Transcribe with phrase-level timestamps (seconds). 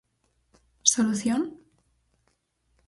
[0.93, 1.39] Solución?